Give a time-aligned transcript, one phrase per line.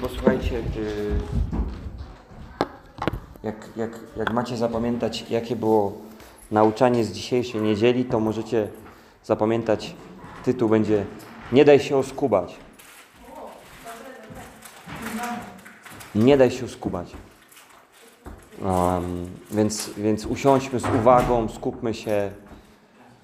[0.00, 0.62] posłuchajcie,
[3.42, 5.92] jak, jak, jak macie zapamiętać, jakie było
[6.50, 8.68] nauczanie z dzisiejszej niedzieli, to możecie
[9.24, 9.94] zapamiętać,
[10.44, 11.04] tytuł będzie
[11.52, 12.56] Nie daj się oskubać.
[16.14, 17.12] Nie daj się oskubać.
[18.62, 22.30] Um, więc, więc usiądźmy z uwagą, skupmy się.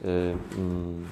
[0.04, 1.06] Y, mm,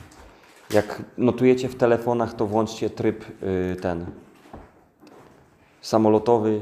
[0.70, 4.06] jak notujecie w telefonach, to włączcie tryb y, ten
[5.84, 6.60] samolotowy.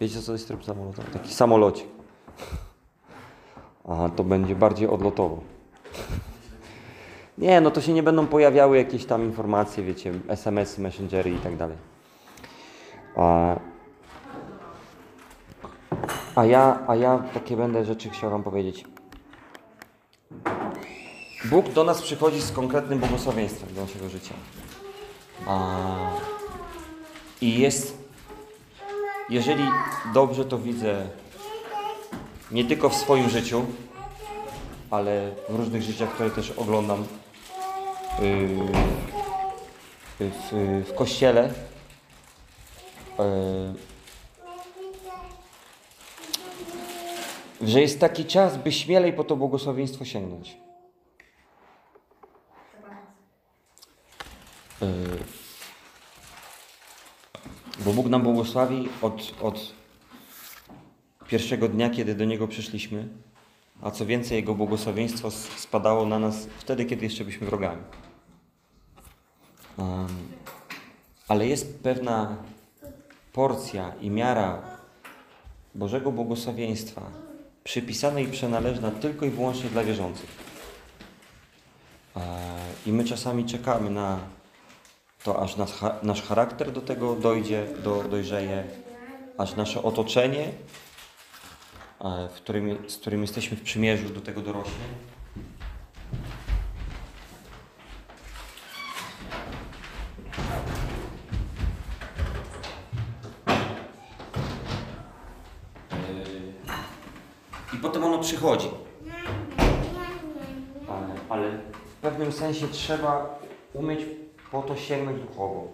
[0.00, 1.10] Wiecie, co to jest tryb samolotowy?
[1.12, 1.86] Taki samolocik.
[3.88, 5.40] A to będzie bardziej odlotowo.
[7.38, 11.56] Nie, no to się nie będą pojawiały jakieś tam informacje, wiecie, SMS, messengery i tak
[11.56, 11.76] dalej.
[13.16, 13.56] A,
[16.34, 18.84] a ja, a ja takie będę rzeczy chciał Wam powiedzieć.
[21.44, 24.34] Bóg do nas przychodzi z konkretnym błogosławieństwem do naszego życia.
[25.46, 25.86] A,
[27.44, 27.98] I jest,
[29.30, 29.64] jeżeli
[30.14, 31.06] dobrze to widzę,
[32.50, 33.66] nie tylko w swoim życiu,
[34.90, 37.06] ale w różnych życiach, które też oglądam
[38.20, 38.48] yy,
[40.30, 41.52] w, w kościele,
[47.60, 50.56] yy, że jest taki czas, by śmielej po to błogosławieństwo sięgnąć.
[54.80, 55.43] Yy,
[57.78, 59.72] bo Bóg nam błogosławi od, od
[61.28, 63.08] pierwszego dnia, kiedy do Niego przyszliśmy,
[63.82, 67.82] a co więcej, Jego błogosławieństwo spadało na nas wtedy, kiedy jeszcze byliśmy wrogami.
[69.76, 70.06] Um,
[71.28, 72.36] ale jest pewna
[73.32, 74.62] porcja i miara
[75.74, 77.02] Bożego błogosławieństwa
[77.64, 80.30] przypisana i przynależna tylko i wyłącznie dla wierzących.
[82.16, 82.20] E,
[82.86, 84.18] I my czasami czekamy na
[85.24, 88.64] to, aż nas, cha- nasz charakter do tego dojdzie, do, dojrzeje,
[89.38, 90.48] aż nasze otoczenie,
[92.00, 94.84] e, w którym, z którym jesteśmy w przymierzu, do tego dorośnie.
[107.74, 108.68] I potem ono przychodzi.
[110.88, 111.50] Ale, ale
[111.84, 113.38] w pewnym sensie trzeba
[113.74, 114.00] umieć
[114.54, 115.66] po to sięgnąć duchowo.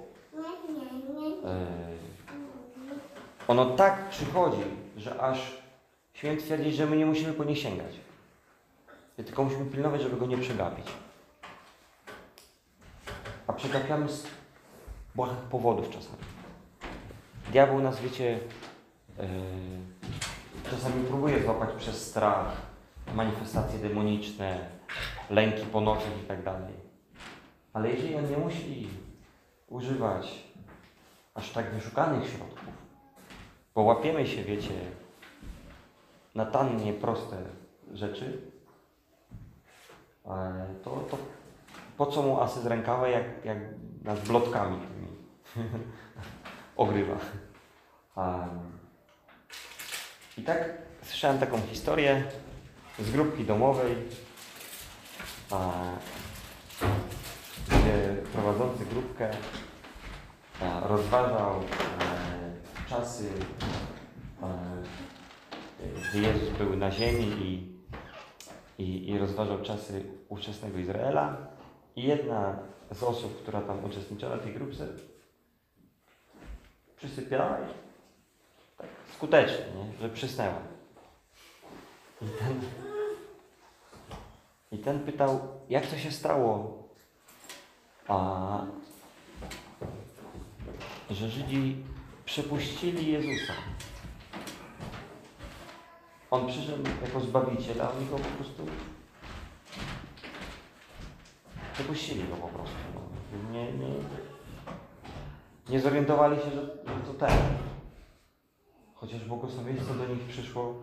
[1.45, 1.67] E,
[3.49, 4.63] Ono tak przychodzi,
[4.97, 5.57] że aż
[6.15, 7.93] śmiem twierdzić, że my nie musimy po nie sięgać.
[9.19, 10.87] My tylko musimy pilnować, żeby go nie przegapić.
[13.47, 14.27] A przegapiamy z
[15.15, 16.23] błahych powodów czasami.
[17.53, 18.39] Diabeł nas, wiecie,
[19.19, 19.27] e,
[20.71, 22.57] czasami próbuje złapać przez strach,
[23.15, 24.59] manifestacje demoniczne,
[25.31, 26.90] lęki po nocach i tak dalej.
[27.73, 28.89] Ale jeżeli on nie musi
[29.69, 30.45] używać
[31.35, 32.69] aż tak wyszukanych środków,
[33.75, 34.75] bo łapiemy się, wiecie,
[36.35, 37.37] na tannie, proste
[37.93, 38.41] rzeczy,
[40.27, 41.19] e, to, to
[41.97, 43.59] po co mu asy z rękawa, jak, jak
[44.03, 44.79] nas blotkami
[46.77, 47.17] ogrywa.
[50.39, 50.69] I tak
[51.03, 52.25] słyszałem taką historię
[52.99, 53.97] z grupki domowej,
[57.71, 59.31] gdzie prowadzący grupkę
[60.61, 63.29] a, rozważał e, czasy,
[64.43, 64.49] e,
[66.11, 67.77] gdy Jezus był na ziemi i,
[68.83, 71.37] i, i rozważał czasy ówczesnego Izraela.
[71.97, 72.59] I jedna
[72.93, 74.87] z osób, która tam uczestniczyła w tej grupce,
[76.97, 77.63] przysypiała i
[78.79, 79.99] tak skutecznie, nie?
[80.01, 80.61] że przysnęła.
[82.23, 82.61] I ten,
[84.73, 86.80] I ten pytał, jak to się stało,
[88.09, 88.61] a,
[91.11, 91.85] że Żydzi
[92.25, 93.53] przepuścili Jezusa.
[96.31, 98.67] On przyszedł jako Zbawiciel, a oni go po prostu
[101.73, 102.77] przepuścili go po prostu.
[102.95, 103.01] No.
[103.53, 103.95] Nie, nie,
[105.69, 106.67] nie zorientowali się, że,
[107.07, 107.39] to ten.
[108.95, 110.75] Chociaż błogosławieństwo do nich przyszło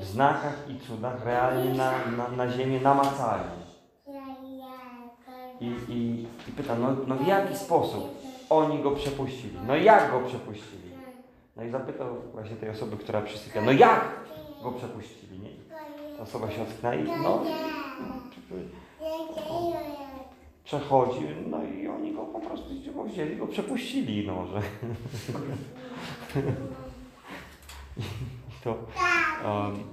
[0.00, 3.59] w znakach i cudach, realnie na, na, na ziemię namacalnie.
[5.60, 8.20] I, i, i pyta, no, no w jaki sposób
[8.50, 9.58] oni go przepuścili?
[9.66, 10.90] No jak go przepuścili?
[11.56, 14.04] No i zapytał właśnie tej osoby, która przysypia, no jak
[14.62, 15.38] go przepuścili?
[15.38, 15.50] Nie?
[16.16, 17.42] Ta osoba się ocknęła i no,
[20.64, 22.70] przechodzi, no i oni go po prostu
[23.06, 24.62] wzięli, go przepuścili, no, że...
[28.64, 28.70] To...
[29.44, 29.84] Um,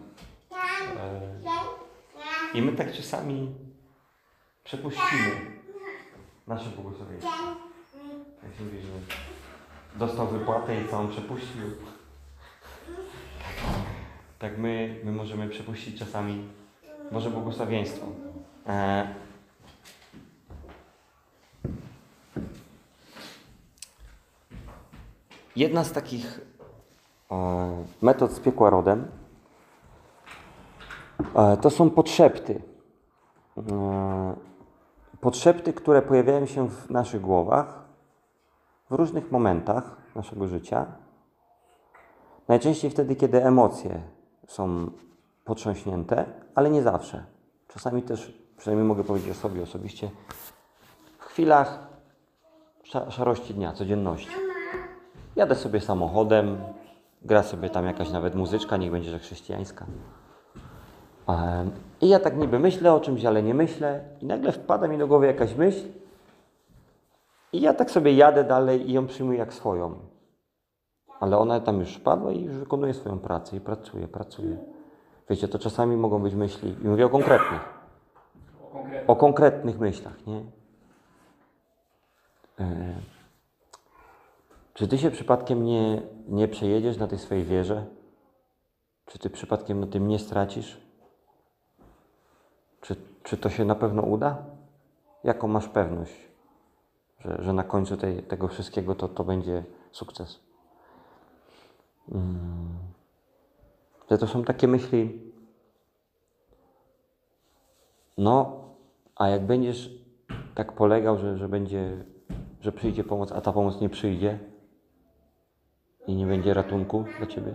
[0.98, 1.22] e,
[2.54, 3.56] I my tak czasami
[4.64, 5.57] przepuścimy
[6.48, 7.32] nasze błogosławieństwo.
[8.42, 9.16] Tak się mówi, że
[10.00, 11.62] dostał wypłatę i całą przepuścił.
[14.40, 16.48] Tak my, my możemy przepuścić czasami
[17.12, 18.06] Boże błogosławieństwo.
[18.68, 19.08] E,
[25.56, 26.42] Jedna z takich
[27.32, 29.08] e, metod z piekła rodem
[31.36, 32.62] e, to są podszepty.
[33.58, 34.36] E,
[35.22, 37.86] podszepty, które pojawiają się w naszych głowach
[38.90, 40.86] w różnych momentach naszego życia.
[42.48, 44.02] Najczęściej wtedy, kiedy emocje
[44.48, 44.92] są
[45.46, 46.26] potrząśnięte,
[46.56, 47.26] ale nie zawsze.
[47.68, 50.10] Czasami też, przynajmniej mogę powiedzieć o sobie osobiście,
[51.20, 51.88] w chwilach
[52.84, 54.32] sza- szarości dnia, codzienności.
[55.36, 56.58] Jadę sobie samochodem,
[57.22, 59.86] gra sobie tam jakaś nawet muzyczka, niech będzie, że chrześcijańska.
[62.02, 65.08] I ja tak niby myślę o czymś, ale nie myślę, i nagle wpada mi do
[65.08, 65.88] głowy jakaś myśl,
[67.54, 70.00] i ja tak sobie jadę dalej i ją przyjmuję jak swoją.
[71.20, 74.58] Ale ona tam już wpadła i już wykonuje swoją pracę i pracuje, pracuje.
[75.30, 77.62] Wiecie, to czasami mogą być myśli, i mówię o konkretnych,
[79.08, 80.42] O konkretnych myślach, nie?
[84.74, 87.86] Czy ty się przypadkiem nie, nie przejedziesz na tej swojej wierze?
[89.06, 90.87] Czy ty przypadkiem na tym nie stracisz?
[93.28, 94.46] Czy, to się na pewno uda?
[95.24, 96.14] Jaką masz pewność,
[97.20, 100.40] że, że na końcu tej, tego wszystkiego to, to będzie sukces?
[102.12, 102.78] Mm.
[104.12, 105.22] Że to są takie myśli,
[108.18, 108.64] no,
[109.16, 109.92] a jak będziesz
[110.56, 112.06] tak polegał, że, że będzie,
[112.62, 114.40] że przyjdzie pomoc, a ta pomoc nie przyjdzie
[116.08, 117.54] i nie będzie ratunku dla ciebie.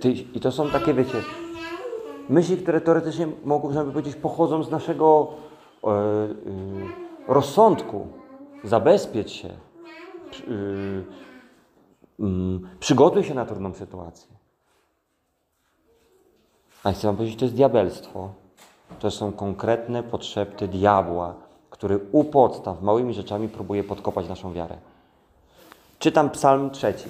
[0.00, 1.22] Ty, I to są takie, wiecie,
[2.30, 5.28] myśli, które teoretycznie mogą, by powiedzieć, pochodzą z naszego
[5.84, 6.34] e, y,
[7.28, 8.06] rozsądku.
[8.64, 9.48] Zabezpiecz się.
[10.30, 11.04] Przy- y,
[12.20, 14.28] mm, przygotuj się na trudną sytuację.
[16.84, 18.28] A chcę wam powiedzieć, to jest diabelstwo.
[18.98, 21.34] To są konkretne potrzeby diabła,
[21.70, 24.76] który u podstaw małymi rzeczami próbuje podkopać naszą wiarę.
[25.98, 27.08] Czytam psalm trzeci.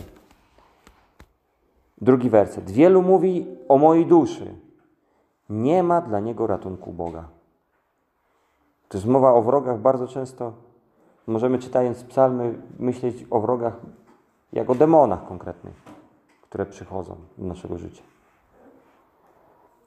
[2.01, 2.71] Drugi werset.
[2.71, 4.55] Wielu mówi o mojej duszy.
[5.51, 7.29] Nie ma dla niego ratunku Boga.
[8.89, 10.53] To jest mowa o wrogach bardzo często.
[11.27, 13.81] Możemy czytając psalmy myśleć o wrogach
[14.53, 15.75] jak o demonach konkretnych,
[16.43, 18.03] które przychodzą do naszego życia.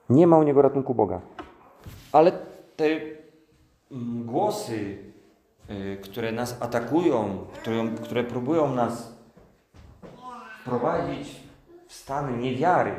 [0.09, 1.21] Nie ma u niego ratunku Boga.
[2.11, 2.31] Ale
[2.75, 2.85] te
[3.91, 4.97] mm, głosy,
[5.69, 9.13] y, które nas atakują, które, które próbują nas
[10.61, 11.43] wprowadzić
[11.87, 12.95] w stan niewiary,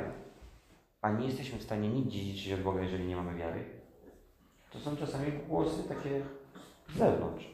[1.04, 3.64] a nie jesteśmy w stanie nic dziedziczyć od Boga, jeżeli nie mamy wiary,
[4.70, 6.24] to są czasami głosy takie
[6.88, 7.44] z zewnątrz.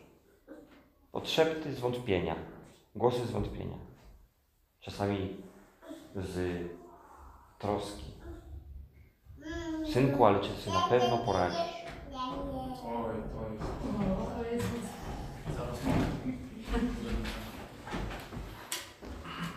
[1.13, 2.37] Podszepty zwątpienia,
[2.97, 3.77] głosy zwątpienia.
[4.81, 5.37] Czasami
[6.17, 6.39] z
[7.59, 8.05] troski.
[9.93, 11.85] Synku, ale czy ty na pewno poradzisz?
[12.13, 13.63] Oj, to jest...
[14.39, 14.87] O Jezus.
[15.57, 15.79] Zaraz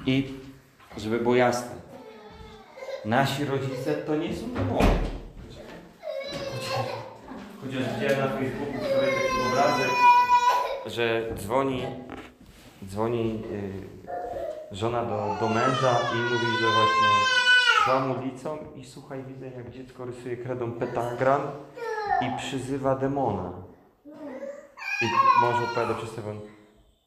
[0.06, 0.34] I
[0.98, 1.83] żeby było jasne,
[3.06, 4.88] nasi rodzice to nie są demony.
[7.62, 9.90] Chociaż widziałem na Facebooku wczoraj taki obrazek,
[10.86, 11.84] że dzwoni,
[12.86, 13.44] dzwoni
[14.72, 17.10] y, żona do, do męża i mówi, że właśnie
[17.84, 21.42] szła modlicą i słuchaj, widzę jak dziecko rysuje kredą pentagram
[22.22, 23.52] i przyzywa demona.
[25.02, 25.06] I
[25.42, 26.10] mąż odpowiada przez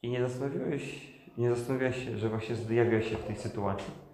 [0.01, 4.06] i nie zastanowiłeś, nie zastanawiałeś się, że właśnie zjawiłeś się w tej sytuacji?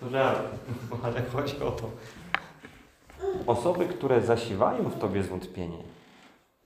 [0.00, 0.40] To żart,
[1.02, 1.90] ale chodzi o to.
[3.46, 5.82] Osoby, które zasiewają w tobie zwątpienie,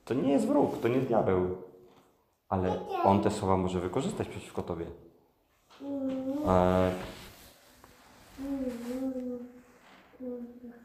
[0.05, 1.57] to nie jest wróg, to nie diabeł.
[2.49, 4.87] Ale on te słowa może wykorzystać przeciwko tobie.
[6.47, 6.93] E,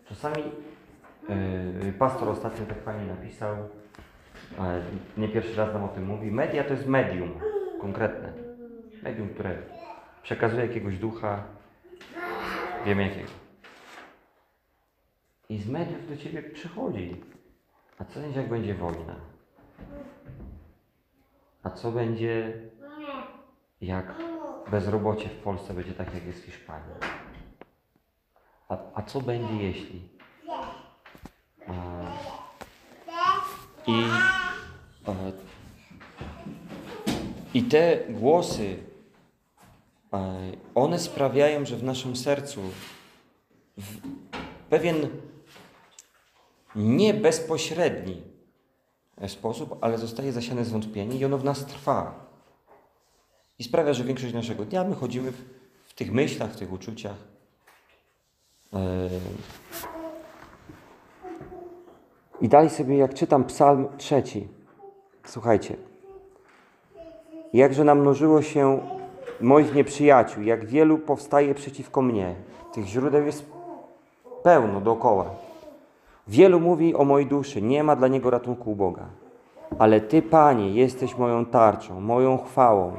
[0.09, 0.43] Czasami
[1.83, 3.55] yy, pastor ostatnio tak fajnie napisał,
[5.17, 6.31] nie pierwszy raz nam o tym mówi.
[6.31, 7.39] Media to jest medium
[7.81, 8.33] konkretne.
[9.03, 9.57] Medium, które
[10.23, 11.43] przekazuje jakiegoś ducha,
[12.85, 13.29] wiemy jakiego.
[15.49, 17.21] I z mediów do ciebie przychodzi.
[17.99, 19.15] A co będzie, jak będzie wojna?
[21.63, 22.61] A co będzie,
[23.81, 24.15] jak
[24.71, 26.95] bezrobocie w Polsce będzie tak, jak jest w Hiszpanii?
[28.69, 30.09] A, a co będzie, jeśli?
[31.67, 31.73] A,
[33.87, 34.03] I,
[35.07, 35.31] e,
[37.53, 38.77] I te głosy,
[40.13, 42.61] e, one sprawiają, że w naszym sercu
[43.77, 43.97] w
[44.69, 45.09] pewien
[46.75, 48.21] nie bezpośredni
[49.27, 52.31] sposób, ale zostaje zasiane zwątpienie i ono w nas trwa.
[53.59, 55.43] I sprawia, że większość naszego dnia my chodzimy w,
[55.85, 57.17] w tych myślach, w tych uczuciach.
[58.73, 58.79] Yy.
[62.41, 64.47] I dalej sobie, jak czytam Psalm trzeci,
[65.25, 65.75] słuchajcie.
[67.53, 68.79] Jakże namnożyło się
[69.41, 72.35] moich nieprzyjaciół, jak wielu powstaje przeciwko mnie.
[72.73, 73.45] Tych źródeł jest
[74.43, 75.25] pełno dookoła.
[76.27, 79.05] Wielu mówi o mojej duszy, nie ma dla niego ratunku u Boga.
[79.79, 82.91] Ale Ty, Panie, jesteś moją tarczą, moją chwałą,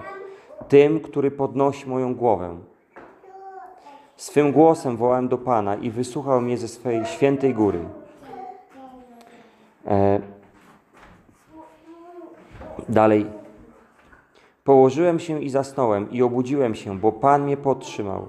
[0.69, 2.57] tym, który podnosi moją głowę.
[4.17, 7.85] Swym głosem wołałem do Pana i wysłuchał mnie ze swej świętej góry.
[9.87, 10.21] E,
[12.89, 13.27] dalej.
[14.65, 18.29] Położyłem się i zasnąłem i obudziłem się, bo Pan mnie podtrzymał.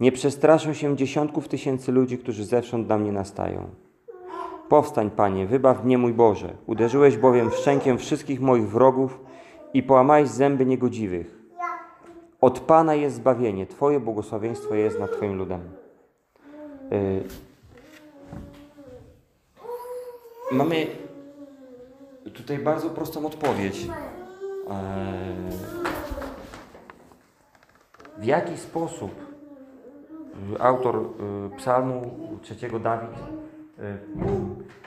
[0.00, 3.66] Nie przestraszę się dziesiątków tysięcy ludzi, którzy zewsząd na mnie nastają.
[4.68, 6.54] Powstań, Panie, wybaw mnie, mój Boże.
[6.66, 9.20] Uderzyłeś bowiem szczękiem wszystkich moich wrogów
[9.74, 11.38] i połamałeś zęby niegodziwych.
[12.40, 15.60] Od Pana jest zbawienie, Twoje błogosławieństwo jest nad Twoim ludem.
[16.92, 17.24] Y,
[20.52, 20.86] Mamy
[22.34, 23.88] tutaj bardzo prostą odpowiedź.
[24.70, 24.76] Eee,
[28.18, 29.10] W jaki sposób
[30.56, 32.10] y, autor y, psalmu
[32.42, 33.16] trzeciego Dawid y,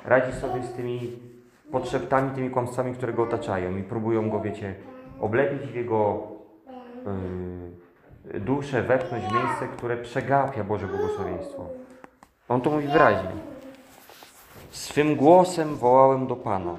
[0.05, 1.19] radzi sobie z tymi
[1.71, 4.75] podszeptami, tymi kłamstwami, które go otaczają i próbują go, wiecie,
[5.19, 6.27] oblepić w jego
[8.33, 11.65] duszę, wepchnąć w miejsce, które przegapia Boże błogosławieństwo.
[12.49, 13.31] On to mówi wyraźnie.
[14.71, 16.75] Swym głosem wołałem do Pana.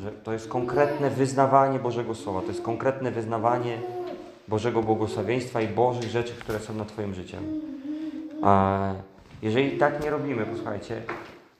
[0.00, 3.78] Że to jest konkretne wyznawanie Bożego Słowa, to jest konkretne wyznawanie
[4.48, 7.60] Bożego błogosławieństwa i Bożych rzeczy, które są nad Twoim życiem.
[9.42, 11.02] Jeżeli tak nie robimy, posłuchajcie,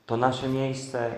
[0.07, 1.11] to nasze miejsce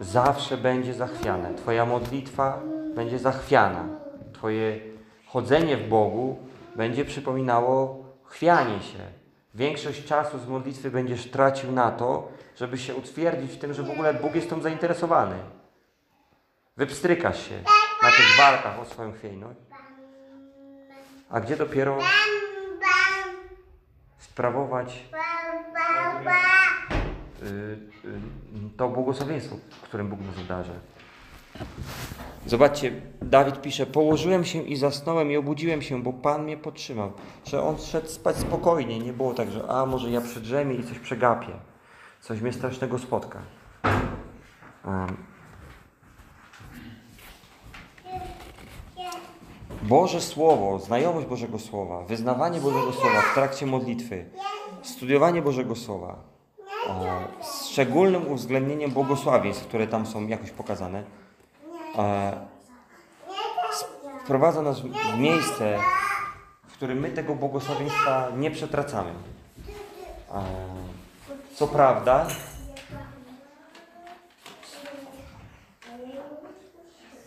[0.00, 1.54] zawsze będzie zachwiane.
[1.54, 2.60] Twoja modlitwa
[2.94, 3.84] będzie zachwiana.
[4.32, 4.80] Twoje
[5.26, 6.36] chodzenie w Bogu
[6.76, 9.23] będzie przypominało chwianie się.
[9.54, 13.90] Większość czasu z modlitwy będziesz tracił na to, żeby się utwierdzić w tym, że w
[13.90, 15.36] ogóle Bóg jest tą zainteresowany.
[16.76, 17.54] Wypstrykasz się
[18.02, 19.58] na tych walkach o swoją chwiejność.
[21.30, 21.98] A gdzie dopiero
[24.18, 25.04] sprawować
[27.42, 28.20] y, y,
[28.76, 30.72] to błogosławieństwo, którym Bóg nas obdarza.
[32.46, 32.92] Zobaczcie,
[33.22, 37.12] Dawid pisze: Położyłem się i zasnąłem i obudziłem się, bo Pan mnie podtrzymał.
[37.44, 38.98] Że on szedł spać spokojnie.
[38.98, 41.52] Nie było tak, że a może ja przedrzemię i coś przegapię.
[42.20, 43.38] Coś mnie strasznego spotka.
[44.84, 45.16] Um.
[49.82, 54.24] Boże Słowo, znajomość Bożego Słowa, wyznawanie Bożego Słowa w trakcie modlitwy,
[54.82, 56.16] studiowanie Bożego Słowa,
[56.88, 61.04] e, z szczególnym uwzględnieniem błogosławieństw, które tam są jakoś pokazane,
[64.24, 65.78] wprowadza nas w miejsce,
[66.68, 69.10] w którym my tego błogosławieństwa nie przetracamy.
[71.54, 72.26] Co prawda,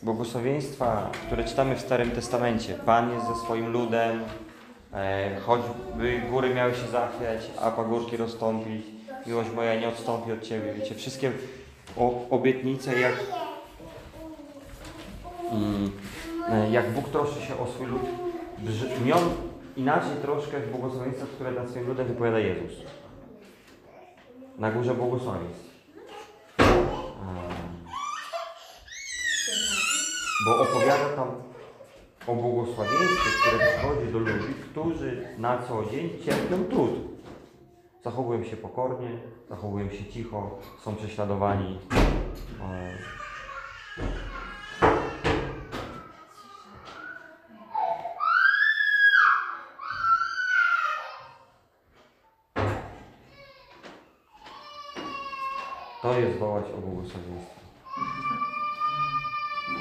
[0.04, 4.24] błogosławieństwa, które czytamy w Starym Testamencie, Pan jest ze swoim ludem,
[4.94, 8.86] e, choćby góry miały się zachwiać, a pagórki rozstąpić,
[9.26, 10.74] miłość moja nie odstąpi od Ciebie.
[10.74, 11.32] Wiecie, wszystkie
[12.30, 13.14] obietnice, jak,
[16.72, 18.02] jak Bóg troszczy się o swój lud,
[18.58, 19.16] brzmią
[19.78, 22.74] inaczej troszkę w błogosławieństwach, które nad swoim ludem wypowiada Jezus.
[24.58, 25.68] Na górze błogosławieństw.
[26.58, 26.68] Em,
[30.46, 31.28] bo opowiada tam
[32.28, 36.92] o błogosławieństwie, które przychodzi do ludzi, którzy na co dzień cierpią trud.
[38.04, 39.10] Zachowują się pokornie,
[39.50, 41.80] zachowują się cicho, są prześladowani.
[56.08, 57.62] E, To jest wołać o błogosławieństwie.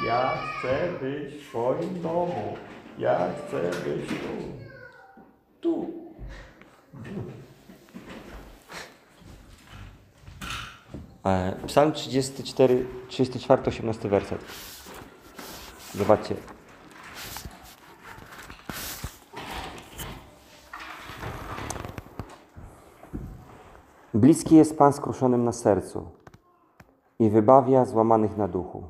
[0.07, 2.57] Ja chcę być w Twoim domu.
[2.99, 4.17] Ja chcę być tu.
[5.61, 5.93] Tu.
[11.27, 14.45] E, Psalm 34, 34, 18 werset.
[15.95, 16.35] Zobaczcie.
[24.17, 26.05] Bliski jest Pan skruszonym na sercu
[27.19, 28.83] i wybawia złamanych na duchu.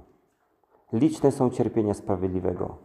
[0.92, 2.76] Liczne są cierpienia sprawiedliwego,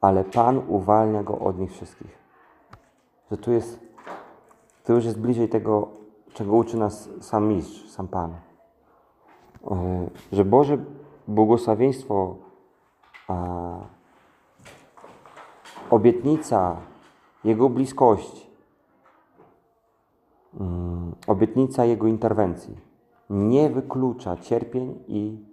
[0.00, 2.18] ale Pan uwalnia go od nich wszystkich.
[3.30, 3.80] Że tu jest,
[4.84, 5.88] tu już jest bliżej tego,
[6.34, 8.34] czego uczy nas sam mistrz, sam Pan.
[10.32, 10.78] że Boże
[11.28, 12.36] błogosławieństwo,
[15.90, 16.76] obietnica
[17.44, 18.45] Jego bliskości,
[21.26, 22.76] obietnica Jego interwencji
[23.30, 25.44] nie wyklucza cierpień i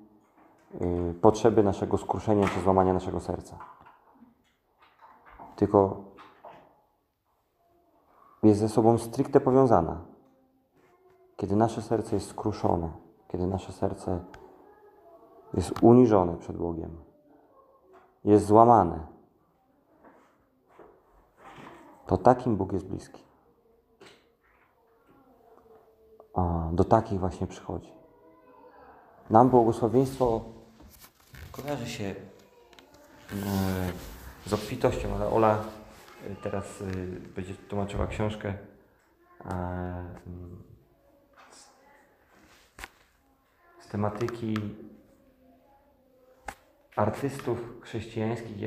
[0.82, 3.58] y, potrzeby naszego skruszenia czy złamania naszego serca.
[5.56, 6.04] Tylko
[8.44, 10.02] jest ze sobą stricte powiązana.
[11.36, 12.92] Kiedy nasze serce jest skruszone,
[13.28, 14.20] kiedy nasze serce
[15.54, 16.98] jest uniżone przed Bogiem,
[18.24, 19.00] jest złamane,
[22.06, 23.24] to takim Bóg jest bliski.
[26.22, 26.23] A,
[26.72, 27.94] do takich właśnie przychodzi.
[29.30, 30.42] Nam błogosławieństwo
[31.52, 32.16] kojarzy się e,
[34.46, 35.64] z obfitością, ale Ola
[36.28, 36.86] e, teraz e,
[37.36, 38.54] będzie tłumaczyła książkę
[43.80, 44.54] z, tematyki
[46.96, 48.58] artystów chrześcijańskich,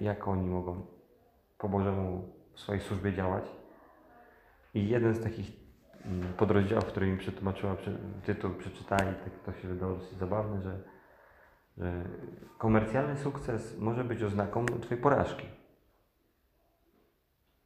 [0.00, 0.86] jak, oni mogą
[1.58, 3.44] po Bożemu w swojej służbie działać.
[4.74, 5.67] I jeden z takich
[6.36, 7.76] podrozdziałów, który mi przetłumaczyła,
[8.24, 10.78] tytuł przeczytali, tak to się wydało dosyć zabawne, że,
[11.78, 12.04] że
[12.58, 15.46] komercjalny sukces może być oznaką Twojej porażki.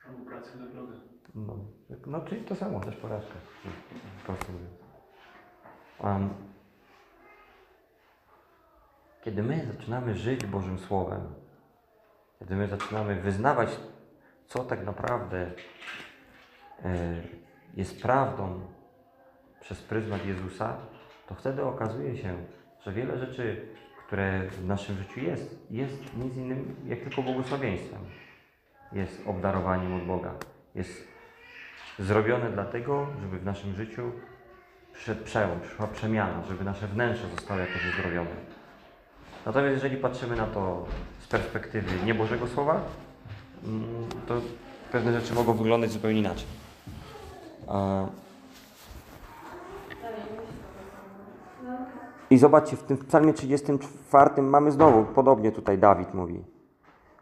[0.08, 0.92] Albo pracy dla Boga.
[1.34, 1.56] No,
[2.06, 3.34] no czyli to samo, też porażka.
[4.26, 4.52] Prosto.
[6.00, 6.30] Um,
[9.22, 11.34] kiedy my zaczynamy żyć Bożym Słowem,
[12.38, 13.80] kiedy my zaczynamy wyznawać,
[14.46, 15.50] co tak naprawdę
[16.84, 17.22] e,
[17.74, 18.60] jest prawdą
[19.60, 20.76] przez pryzmat Jezusa,
[21.28, 22.36] to wtedy okazuje się,
[22.84, 23.66] że wiele rzeczy,
[24.06, 28.00] które w naszym życiu jest, jest nic innym jak tylko błogosławieństwem.
[28.92, 30.34] Jest obdarowaniem od Boga.
[30.74, 31.08] Jest
[31.98, 34.12] zrobione dlatego, żeby w naszym życiu
[35.24, 38.30] przełom, przyszła przemiana, żeby nasze wnętrze zostało jakoś uzdrowione.
[39.46, 40.86] Natomiast jeżeli patrzymy na to
[41.20, 42.80] z perspektywy niebożego Słowa,
[43.64, 43.84] mm,
[44.26, 44.40] to
[44.92, 46.61] pewne rzeczy mogą wyglądać zupełnie inaczej.
[52.30, 56.44] I zobaczcie, w tym psalmie 34 mamy znowu, podobnie tutaj Dawid mówi.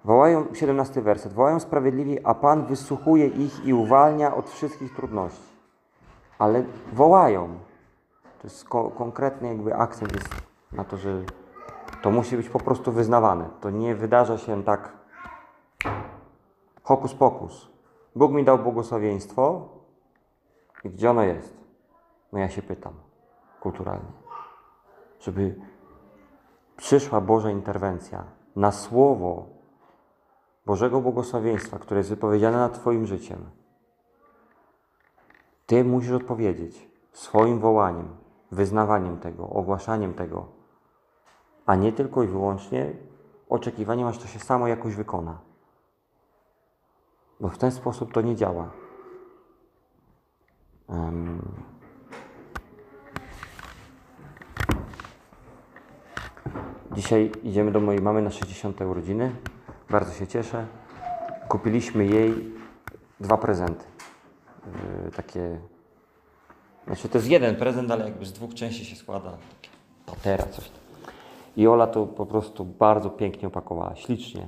[0.05, 5.51] Wołają, 17 werset, wołają sprawiedliwi, a Pan wysłuchuje ich i uwalnia od wszystkich trudności.
[6.39, 7.49] Ale wołają.
[8.43, 10.29] To jest ko- konkretny jakby akcent jest
[10.73, 11.23] na to, że
[12.03, 13.49] to musi być po prostu wyznawane.
[13.61, 14.93] To nie wydarza się tak
[16.83, 17.69] hokus pokus.
[18.17, 19.69] Bóg mi dał błogosławieństwo
[20.85, 21.57] i gdzie ono jest?
[22.33, 22.93] No ja się pytam
[23.61, 24.13] kulturalnie.
[25.21, 25.55] Żeby
[26.77, 28.25] przyszła Boża interwencja
[28.57, 29.47] na słowo
[30.67, 33.51] Bożego błogosławieństwa, które jest wypowiedziane nad Twoim życiem,
[35.71, 38.09] Ty musisz odpowiedzieć swoim wołaniem,
[38.53, 40.47] wyznawaniem tego, ogłaszaniem tego,
[41.67, 42.93] a nie tylko i wyłącznie
[43.49, 45.39] oczekiwaniem, aż to się samo jakoś wykona.
[47.41, 48.71] Bo w ten sposób to nie działa.
[50.91, 51.41] Em,
[56.97, 59.33] Dzisiaj idziemy do mojej mamy na 60 urodziny.
[59.91, 60.67] Bardzo się cieszę.
[61.49, 62.55] Kupiliśmy jej
[63.21, 63.85] dwa prezenty.
[65.05, 65.59] Yy, takie.
[66.87, 69.31] Znaczy to jest jeden prezent, ale jakby z dwóch części się składa.
[69.31, 69.71] Takie
[70.07, 70.81] patera, coś tam.
[71.57, 74.47] I Ola to po prostu bardzo pięknie opakowała, ślicznie.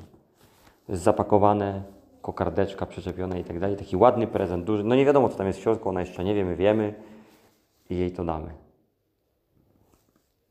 [0.89, 1.83] Zapakowane,
[2.23, 3.77] kokardeczka przyczepiona i tak dalej.
[3.77, 4.85] Taki ładny prezent, duży.
[4.85, 6.95] No nie wiadomo, co tam jest w środku, ona jeszcze nie wie, my wiemy.
[7.91, 8.51] I jej to damy.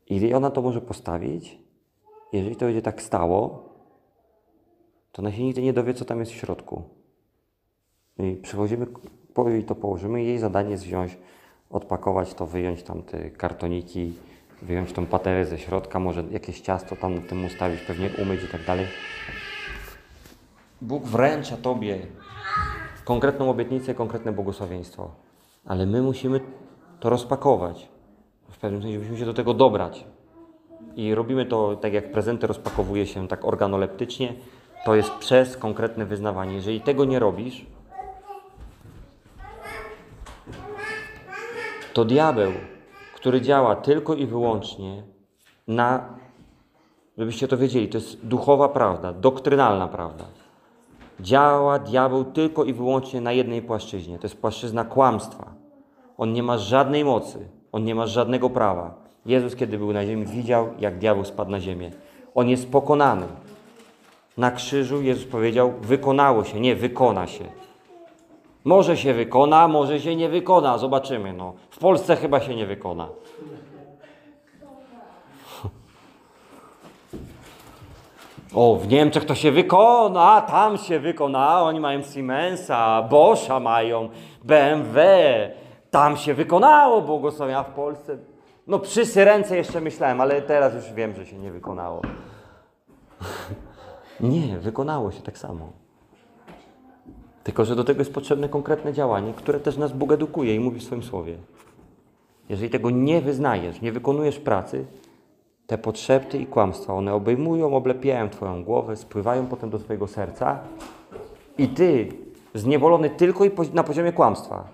[0.06, 1.58] I ona to może postawić.
[2.32, 3.68] Jeżeli to będzie tak stało,
[5.12, 6.82] to ona się nigdy nie dowie, co tam jest w środku.
[8.18, 8.86] I przywozimy,
[9.34, 10.22] po- jej to położymy.
[10.22, 11.18] Jej zadanie jest wziąć,
[11.70, 14.12] odpakować to, wyjąć tam te kartoniki,
[14.62, 18.64] wyjąć tą paterę ze środka, może jakieś ciasto tam tym ustawić, pewnie umyć i tak
[18.64, 18.86] dalej.
[20.82, 21.98] Bóg wręcza Tobie
[23.04, 25.10] konkretną obietnicę, konkretne błogosławieństwo.
[25.66, 26.40] Ale my musimy
[27.00, 27.88] to rozpakować.
[28.50, 30.04] W pewnym sensie musimy się do tego dobrać.
[30.96, 34.34] I robimy to tak jak prezenty rozpakowuje się tak organoleptycznie.
[34.84, 36.54] To jest przez konkretne wyznawanie.
[36.54, 37.66] Jeżeli tego nie robisz,
[41.92, 42.52] to diabeł,
[43.14, 45.02] który działa tylko i wyłącznie
[45.68, 46.18] na,
[47.18, 50.41] żebyście to wiedzieli, to jest duchowa prawda, doktrynalna prawda.
[51.22, 54.18] Działa diabeł tylko i wyłącznie na jednej płaszczyźnie.
[54.18, 55.46] To jest płaszczyzna kłamstwa.
[56.18, 58.94] On nie ma żadnej mocy, on nie ma żadnego prawa.
[59.26, 61.90] Jezus, kiedy był na ziemi, widział, jak diabeł spadł na ziemię.
[62.34, 63.26] On jest pokonany.
[64.36, 67.44] Na krzyżu Jezus powiedział: Wykonało się, nie wykona się.
[68.64, 71.32] Może się wykona, może się nie wykona, zobaczymy.
[71.32, 71.52] No.
[71.70, 73.08] W Polsce chyba się nie wykona.
[78.54, 84.08] O, w Niemczech to się wykona, tam się wykona, oni mają Siemensa, Boscha mają,
[84.44, 85.00] BMW,
[85.90, 88.18] tam się wykonało błogosławienia, a w Polsce,
[88.66, 92.02] no przy Syrence jeszcze myślałem, ale teraz już wiem, że się nie wykonało.
[94.20, 95.72] Nie, wykonało się tak samo.
[97.44, 100.80] Tylko, że do tego jest potrzebne konkretne działanie, które też nas Bóg edukuje i mówi
[100.80, 101.36] w swoim słowie.
[102.48, 104.84] Jeżeli tego nie wyznajesz, nie wykonujesz pracy,
[105.66, 110.58] te potrzeby i kłamstwa, one obejmują, oblepiają Twoją głowę, spływają potem do Twojego serca
[111.58, 112.08] i Ty,
[112.54, 114.64] zniewolony tylko i na poziomie kłamstwa,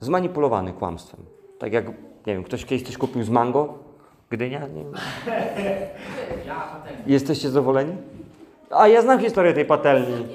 [0.00, 1.20] zmanipulowany kłamstwem.
[1.58, 1.86] Tak jak,
[2.26, 3.88] nie wiem, ktoś kiedyś coś kupił z mango,
[4.30, 4.92] Gdynia, nie wiem.
[7.06, 7.96] Jesteście zadowoleni?
[8.70, 10.26] A ja znam historię tej patelni.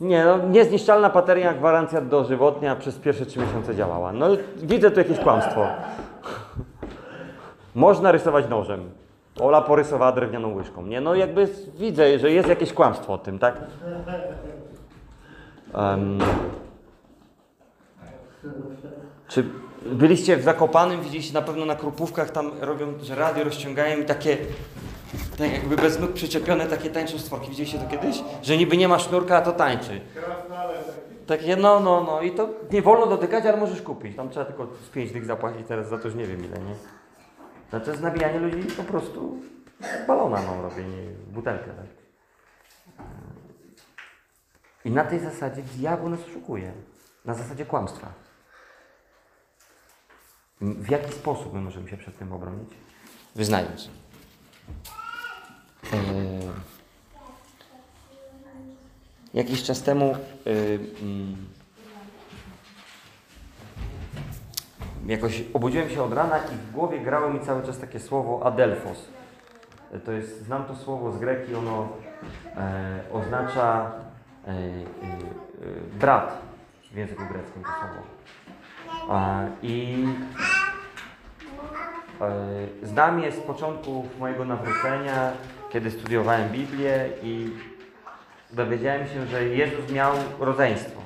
[0.00, 4.12] Nie, no, niezniszczalna patelnia, gwarancja dożywotnia przez pierwsze trzy miesiące działała.
[4.12, 5.66] No, widzę tu jakieś kłamstwo.
[7.76, 8.90] Można rysować nożem.
[9.40, 10.86] Ola porysowała drewnianą łyżką.
[10.86, 13.56] Nie, no jakby widzę, że jest jakieś kłamstwo o tym, tak?
[15.74, 16.18] Em,
[19.28, 19.44] czy
[19.86, 24.36] byliście w Zakopanym, widzieliście na pewno na Krupówkach, tam robią, że radio rozciągają i takie,
[25.38, 27.50] tak jakby bez nóg przyczepione takie tańczą stworki.
[27.50, 28.22] Widzieliście to kiedyś?
[28.42, 30.00] Że niby nie ma sznurka, a to tańczy.
[31.26, 34.16] Takie, no, no, no i to nie wolno dotykać, ale możesz kupić.
[34.16, 36.74] Tam trzeba tylko z pięć dych zapłacić, teraz za to już nie wiem ile, nie?
[37.70, 39.42] To jest nabijanie ludzi po prostu
[40.06, 41.02] balona, no, robienie
[41.32, 41.86] butelkę, tak?
[44.84, 46.72] I na tej zasadzie diabeł nas oszukuje.
[47.24, 48.12] Na zasadzie kłamstwa.
[50.60, 52.70] W jaki sposób my możemy się przed tym obronić?
[53.34, 53.90] Wyznając.
[55.92, 56.52] Eee,
[59.34, 61.36] jakiś czas temu yy, mm,
[65.08, 69.08] jakoś obudziłem się od rana i w głowie grało mi cały czas takie słowo adelphos.
[69.92, 71.88] E, To jest, znam to słowo z greki, ono
[72.56, 73.90] e, oznacza
[74.46, 74.66] e, e, e,
[76.00, 76.38] brat
[76.92, 78.02] w języku greckim to słowo.
[79.62, 80.04] I
[82.20, 82.30] e,
[82.82, 85.32] znam je z początków mojego nawrócenia,
[85.70, 87.50] kiedy studiowałem Biblię i
[88.52, 91.05] dowiedziałem się, że Jezus miał rodzeństwo.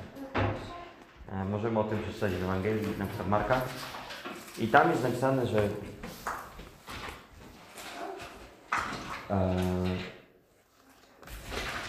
[1.33, 3.61] E, Możemy o tym przeczytać w Ewangelii, na przykład Marka.
[4.59, 5.69] I tam jest napisane, że
[9.31, 9.57] e,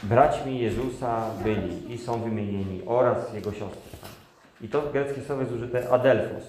[0.03, 3.97] braćmi Jezusa byli i są wymienieni oraz jego siostry.
[4.61, 6.43] I to greckie słowo jest użyte adelphos.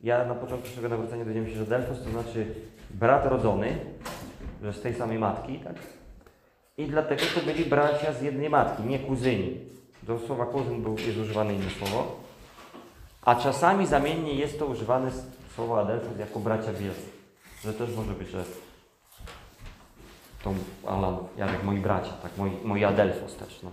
[0.00, 2.54] Ja na początku swojego nawrócenia dowiedziałem się, że adelphos to znaczy
[2.90, 3.78] brat rodzony,
[4.62, 5.74] że z tej samej matki, tak?
[6.76, 9.70] I dlatego to byli bracia z jednej matki, nie kuzyni.
[10.02, 12.16] Do słowa kuzyn był, jest używane inne słowo.
[13.22, 15.10] A czasami zamiennie jest to używane
[15.54, 17.00] słowo adelphos jako bracia wierzy.
[17.64, 18.44] Że też może być, że
[20.42, 20.52] to
[20.86, 23.70] Alan, Jarek, moi bracia, tak, moi, moi adelphos też, no.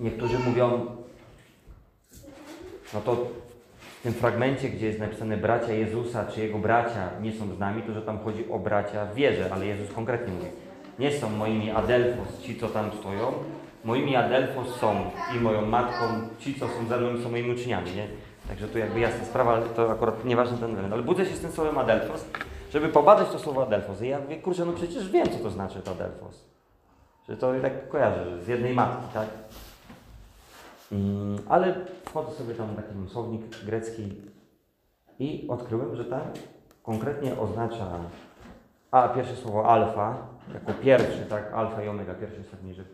[0.00, 0.86] Niektórzy mówią,
[2.94, 3.26] no to
[4.06, 7.92] tym fragmencie, gdzie jest napisane bracia Jezusa, czy jego bracia nie są z nami, to
[7.92, 10.46] że tam chodzi o bracia w wierze, ale Jezus konkretnie mówi,
[10.98, 13.32] nie są moimi adelfos ci, co tam stoją,
[13.84, 16.04] moimi adelfos są i moją matką
[16.38, 18.06] ci, co są ze mną są moimi uczniami, nie?
[18.48, 20.92] Także tu jakby jasna sprawa, ale to akurat nieważny ten element.
[20.92, 22.24] Ale budzę się z tym słowem adelfos,
[22.72, 24.02] żeby pobadać to słowo adelfos.
[24.02, 26.44] I ja mówię, kurczę, no przecież wiem, co to znaczy to adelfos.
[27.28, 29.26] Że to tak kojarzę, z jednej matki, tak?
[30.92, 34.14] Mm, ale wchodzę sobie tam w taki słownik grecki
[35.18, 36.20] i odkryłem, że tam
[36.82, 37.86] konkretnie oznacza
[38.90, 40.16] a pierwsze słowo alfa,
[40.54, 41.52] jako pierwszy, tak?
[41.52, 42.84] Alfa i omega, pierwszy ostatni, że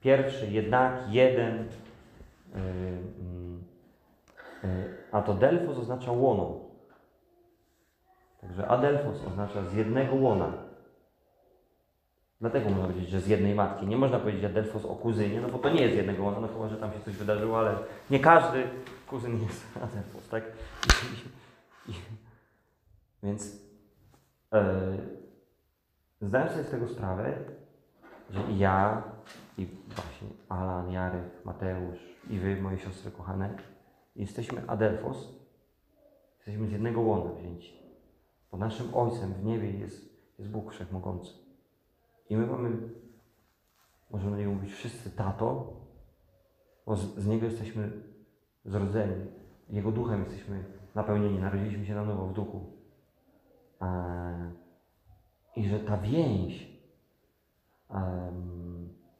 [0.00, 1.68] pierwszy, jednak, jeden.
[2.54, 2.60] Yy,
[4.62, 6.60] yy, a to delfos oznacza łono.
[8.40, 10.52] Także adelfos oznacza z jednego łona.
[12.40, 13.86] Dlatego można powiedzieć, że z jednej matki.
[13.86, 16.48] Nie można powiedzieć adelfos o kuzynie, no bo to nie jest z jednego łona, no
[16.48, 17.76] chyba, że tam się coś wydarzyło, ale
[18.10, 18.62] nie każdy
[19.06, 20.44] kuzyn jest adelfos, tak?
[21.86, 21.94] I, i,
[23.22, 23.62] więc
[24.52, 24.60] yy,
[26.20, 27.38] zdałem sobie z tego sprawę,
[28.30, 29.02] że i ja,
[29.58, 31.98] i właśnie Alan, Jarek, Mateusz,
[32.30, 33.56] i wy, moje siostry kochane,
[34.16, 35.28] jesteśmy adelfos,
[36.36, 37.78] jesteśmy z jednego łona wzięci.
[38.50, 41.32] Bo naszym Ojcem w niebie jest, jest Bóg Wszechmogący.
[42.30, 42.76] I my mamy,
[44.10, 45.76] możemy na niego mówić wszyscy tato,
[46.86, 47.90] bo z, z Niego jesteśmy
[48.64, 49.26] zrodzeni.
[49.70, 50.64] Jego duchem jesteśmy
[50.94, 52.72] napełnieni, narodziliśmy się na nowo w duchu.
[53.80, 54.52] Eee,
[55.56, 56.78] I że ta więź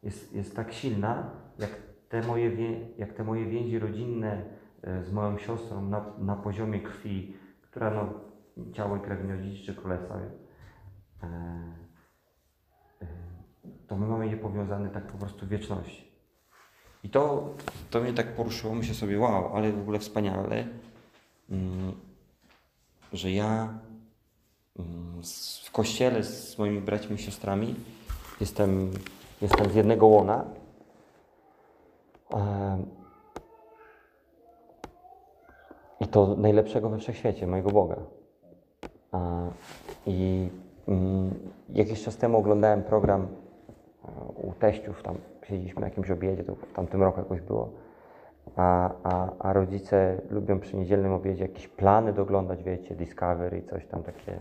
[0.03, 1.69] jest, jest tak silna, jak
[2.09, 2.51] te moje,
[2.97, 4.43] jak te moje więzi rodzinne
[4.81, 8.13] e, z moją siostrą na, na poziomie krwi, która no,
[8.73, 10.21] ciało i krew nie odziedziczy królestwa, e,
[11.23, 11.88] e,
[13.87, 16.09] to my mamy je powiązane tak po prostu w wieczności.
[17.03, 17.53] I to,
[17.89, 20.67] to mnie tak poruszyło, myślę sobie, wow, ale w ogóle wspaniale,
[21.49, 21.93] mm,
[23.13, 23.79] że ja
[24.79, 25.21] mm,
[25.65, 27.75] w kościele z moimi braćmi i siostrami
[28.39, 28.91] jestem,
[29.41, 30.45] jestem z jednego łona.
[35.99, 37.95] I to najlepszego we wszechświecie, mojego Boga.
[39.11, 39.41] A,
[40.05, 40.49] I
[40.87, 41.33] mm,
[41.69, 43.27] jakiś czas temu oglądałem program e,
[44.35, 47.69] u teściów, tam siedzieliśmy na jakimś obiedzie, to w tamtym roku jakoś było.
[48.55, 54.03] A, a, a rodzice lubią przy niedzielnym obiedzie jakieś plany doglądać, wiecie, Discovery coś tam
[54.03, 54.39] takie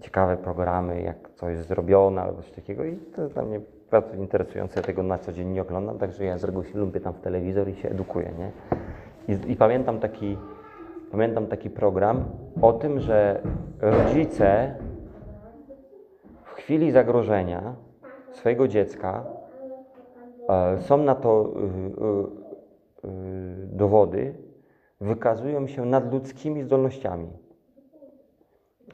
[0.00, 4.80] ciekawe programy, jak coś zrobione albo coś takiego i to jest dla mnie bardzo interesujące,
[4.80, 7.20] ja tego na co dzień nie oglądam, także ja z reguły się lubię tam w
[7.20, 8.52] telewizor i się edukuję, nie?
[9.34, 10.38] I, i pamiętam, taki,
[11.10, 12.24] pamiętam taki program
[12.62, 13.40] o tym, że
[13.80, 14.74] rodzice
[16.44, 17.74] w chwili zagrożenia
[18.34, 19.24] swojego dziecka
[20.48, 21.52] e, są na to
[23.04, 24.34] y, y, dowody,
[25.00, 27.28] wykazują się nadludzkimi zdolnościami.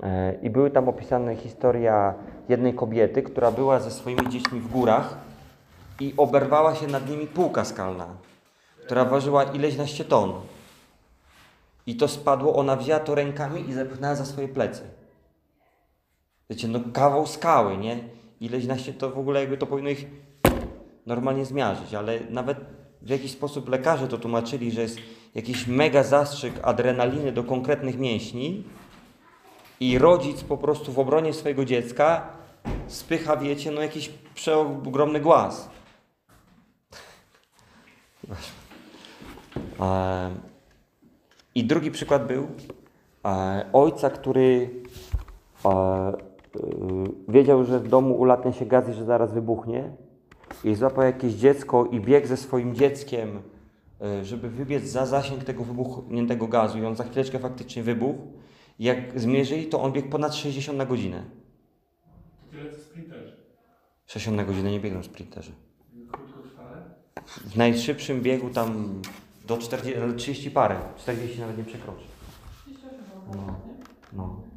[0.03, 2.14] E, I były tam opisane historia
[2.48, 5.18] jednej kobiety, która była ze swoimi dziećmi w górach
[6.00, 8.07] i oberwała się nad nimi półka skalna,
[8.85, 10.33] która ważyła ileś naście ton.
[11.87, 14.83] I to spadło, ona wzięła to rękami i zepchnęła za swoje plecy.
[16.50, 17.98] Wiecie, no kawał skały, nie?
[18.40, 20.07] Ileś naście to w ogóle jakby to powinno ich
[21.07, 22.59] normalnie zmiażdżyć, ale nawet
[23.03, 24.98] w jakiś sposób lekarze to tłumaczyli, że jest
[25.35, 28.64] jakiś mega zastrzyk adrenaliny do konkretnych mięśni,
[29.81, 32.29] i rodzic po prostu w obronie swojego dziecka
[32.87, 35.70] spycha, wiecie, no jakiś przeogromny głaz.
[39.81, 40.31] E,
[41.55, 42.48] I drugi przykład był
[43.24, 44.70] e, ojca, który
[45.64, 46.12] e,
[47.28, 49.90] wiedział, że w domu ulatnia się gaz i że zaraz wybuchnie
[50.64, 53.42] i złapał jakieś dziecko i biegł ze swoim dzieckiem,
[54.00, 58.18] e, żeby wybiec za zasięg tego wybuchniętego gazu i on za chwileczkę faktycznie wybuchł.
[58.78, 61.22] Jak zmierzyli, to on biegł ponad 60 na godzinę.
[62.50, 63.36] Tyle co sprinterzy.
[64.06, 65.52] 60 na godzinę nie biegną sprinterzy.
[67.26, 69.00] W najszybszym biegu tam
[69.46, 72.04] do 40, ale 30 parę, 40 nawet nie przekroczy.
[73.36, 73.56] No,
[74.12, 74.49] no.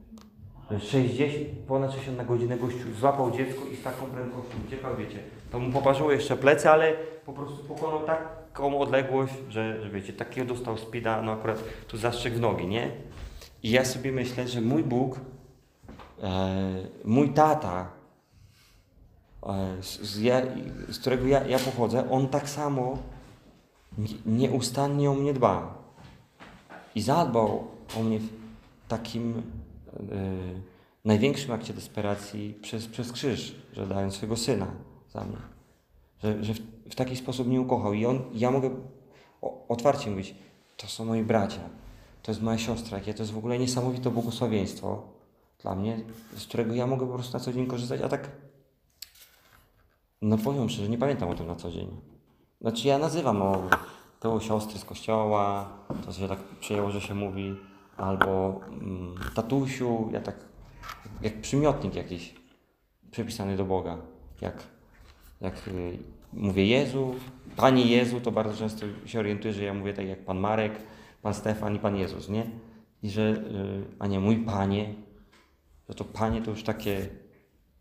[0.79, 1.33] 60,
[1.67, 5.19] ponad 60 na godzinę gościu złapał dziecko i z taką prędkością uciekał, wiecie.
[5.51, 6.93] To mu poparzyło jeszcze plecy, ale
[7.25, 12.33] po prostu pokonał taką odległość, że, że wiecie, takiego dostał speeda, no akurat tu zastrzyk
[12.33, 12.91] w nogi, nie?
[13.63, 15.19] I ja sobie myślę, że mój Bóg,
[16.23, 16.29] e,
[17.05, 17.87] mój tata,
[19.43, 20.41] e, z, z, ja,
[20.89, 22.97] z którego ja, ja pochodzę, on tak samo
[23.97, 25.83] nie- nieustannie o mnie dba.
[26.95, 27.67] I zadbał
[27.99, 28.29] o mnie w
[28.87, 29.41] takim
[31.05, 34.67] największym akcie desperacji przez, przez krzyż, że dając swojego syna
[35.13, 35.37] za mnie.
[36.23, 36.59] Że, że w,
[36.91, 37.93] w taki sposób mnie ukochał.
[37.93, 38.69] I on, ja mogę
[39.67, 40.35] otwarcie mówić,
[40.77, 41.61] to są moi bracia,
[42.23, 45.03] to jest moja siostra, jakie to jest w ogóle niesamowite błogosławieństwo
[45.61, 45.99] dla mnie,
[46.37, 48.29] z którego ja mogę po prostu na co dzień korzystać, a tak
[50.21, 51.87] no powiem szczerze, nie pamiętam o tym na co dzień.
[52.61, 53.69] Znaczy ja nazywam o
[54.19, 55.69] to siostry z kościoła,
[56.05, 57.55] to się tak przyjęło, że się mówi,
[57.97, 60.35] albo mm, tatusiu, ja tak
[61.21, 62.35] jak przymiotnik jakiś
[63.11, 63.97] przypisany do Boga.
[64.41, 64.63] Jak,
[65.41, 65.97] jak y,
[66.33, 67.15] mówię Jezu,
[67.55, 70.73] Panie Jezu, to bardzo często się orientuję, że ja mówię tak jak Pan Marek,
[71.21, 72.45] Pan Stefan i Pan Jezus, nie?
[73.03, 74.93] I że, y, a nie mój Panie,
[75.89, 77.09] że to Panie to już takie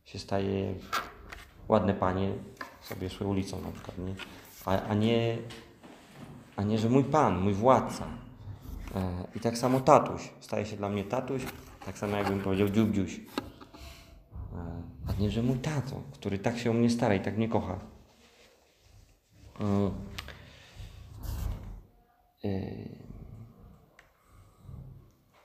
[0.05, 0.75] się staje
[1.69, 2.33] ładne Panie,
[2.81, 4.15] sobie szły ulicą na przykład, nie?
[4.65, 5.39] A, a nie,
[6.57, 8.22] a nie, że mój Pan, mój władca.
[8.95, 10.33] E, I tak samo tatuś.
[10.41, 11.43] Staje się dla mnie tatuś,
[11.87, 13.21] tak samo jakbym powiedział dziubdziuś.
[14.55, 17.49] E, A nie, że mój tato, który tak się o mnie stara i tak mnie
[17.49, 17.81] kocha.
[19.61, 19.91] Mm.
[22.45, 22.49] E,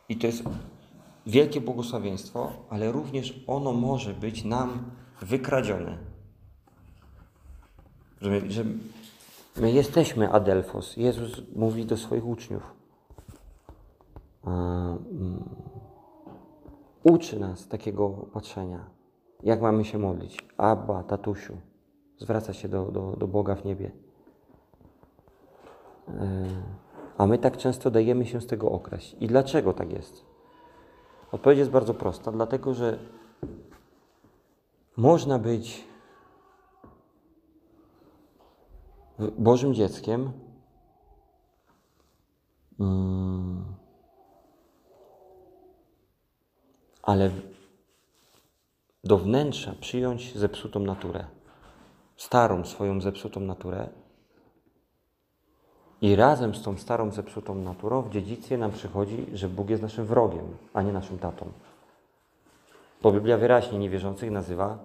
[0.10, 0.44] I to jest
[1.26, 5.98] wielkie błogosławieństwo, ale również ono może być nam wykradzione.
[8.22, 8.64] Że my, że
[9.56, 10.98] my jesteśmy Adelfos.
[10.98, 12.77] Jezus mówi do swoich uczniów.
[14.48, 15.50] A, mm,
[17.04, 18.90] uczy nas takiego patrzenia.
[19.44, 20.46] Jak mamy się modlić?
[20.58, 21.58] Abba, tatusiu.
[22.18, 23.92] Zwraca się do, do, do Boga w niebie.
[26.08, 26.48] E,
[27.18, 29.16] A my tak często dajemy się z tego okraść.
[29.20, 30.26] I dlaczego tak jest?
[31.32, 32.32] Odpowiedź jest bardzo prosta.
[32.32, 33.00] Dlatego, że
[34.98, 35.88] można być
[39.38, 40.32] Bożym dzieckiem
[42.80, 43.77] mm,
[47.08, 47.32] ale
[49.04, 51.26] do wnętrza przyjąć zepsutą naturę,
[52.15, 53.89] starą swoją zepsutą naturę
[56.02, 60.06] i razem z tą starą zepsutą naturą w dziedzictwie nam przychodzi, że Bóg jest naszym
[60.06, 61.52] wrogiem, a nie naszym tatą.
[63.02, 64.78] Bo Biblia wyraźnie niewierzących nazywa,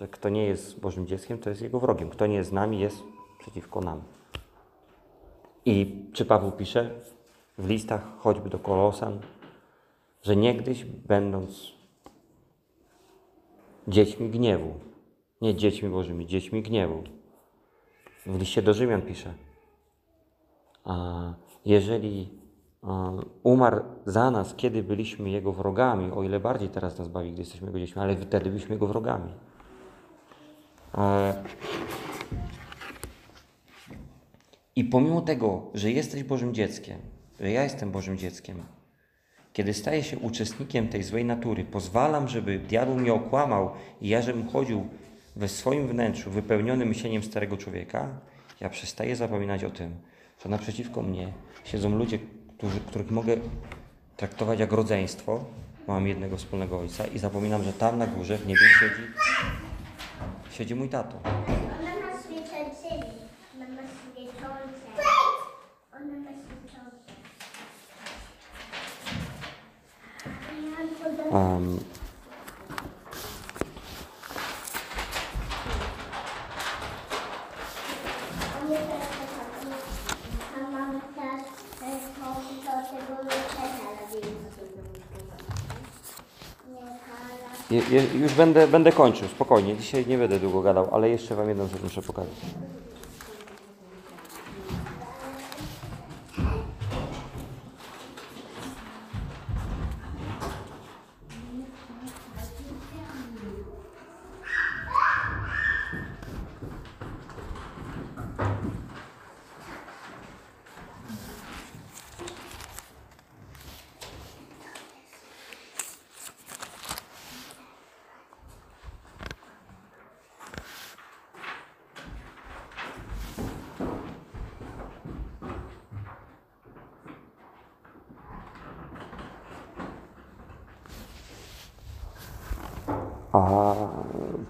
[0.00, 2.10] że kto nie jest Bożym dzieckiem, to jest jego wrogiem.
[2.10, 3.02] Kto nie jest z nami, jest
[3.38, 4.02] przeciwko nam.
[5.64, 6.90] I czy Paweł pisze
[7.58, 9.20] w listach, choćby do Kolosan,
[10.24, 11.72] że niegdyś będąc
[13.88, 14.74] dziećmi gniewu,
[15.40, 17.02] nie dziećmi Bożymi, dziećmi gniewu.
[18.26, 19.34] W liście do Rzymian pisze,
[20.84, 21.34] a
[21.64, 22.28] jeżeli
[23.42, 27.66] umarł za nas, kiedy byliśmy Jego wrogami, o ile bardziej teraz nas bawi, gdy jesteśmy
[27.66, 29.32] Jego dziećmi, ale wtedy byliśmy Jego wrogami.
[30.94, 31.44] E,
[34.76, 36.98] I pomimo tego, że jesteś Bożym dzieckiem,
[37.40, 38.62] że ja jestem Bożym dzieckiem,
[39.54, 44.48] kiedy staję się uczestnikiem tej złej natury, pozwalam, żeby diabeł mnie okłamał i ja, żebym
[44.48, 44.88] chodził
[45.36, 48.08] we swoim wnętrzu wypełniony myśleniem starego człowieka,
[48.60, 49.94] ja przestaję zapominać o tym,
[50.44, 51.32] że naprzeciwko mnie
[51.64, 52.18] siedzą ludzie,
[52.58, 53.36] którzy, których mogę
[54.16, 55.44] traktować jak rodzeństwo,
[55.86, 59.02] mam jednego wspólnego ojca i zapominam, że tam na górze w niebie siedzi,
[60.50, 61.20] siedzi mój tato.
[61.24, 62.88] Ona ma świecący.
[63.56, 65.02] Ona ma świecące.
[65.92, 67.14] Ona ma świecące.
[70.74, 71.23] Ja podam Um, Oni teraz tak, a mam teraz e, to, to tego leczenia Nie,
[87.70, 89.76] je, już będę, będę kończył, spokojnie.
[89.76, 92.34] Dzisiaj nie będę długo gadał, ale jeszcze Wam jedną rzecz muszę pokazać.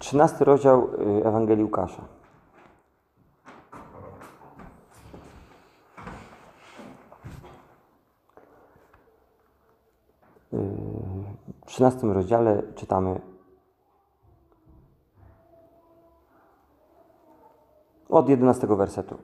[0.04, 0.88] 13 rozdział
[1.20, 2.02] y, Ewangelii Łukasza.
[10.52, 10.56] Y,
[11.62, 13.20] W 13 rozdziale czytamy
[18.08, 19.18] od 11 wersetu,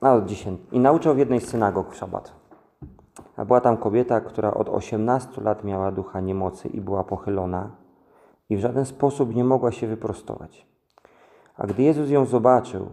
[0.00, 0.60] a od 10.
[0.72, 2.32] I nauczał w jednej z synagog w szabat.
[3.36, 7.81] A była tam kobieta, która od 18 lat miała ducha niemocy i była pochylona
[8.52, 10.66] i w żaden sposób nie mogła się wyprostować.
[11.56, 12.86] A gdy Jezus ją zobaczył,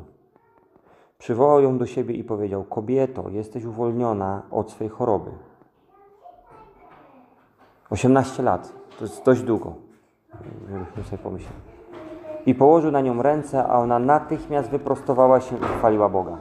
[1.17, 5.31] przywołał ją do siebie i powiedział: Kobieto, jesteś uwolniona od swej choroby.
[7.89, 9.73] 18 lat to jest dość długo,
[10.69, 11.61] żebyśmy sobie pomyśleli.
[12.45, 16.37] I położył na nią ręce, a ona natychmiast wyprostowała się i chwaliła Boga.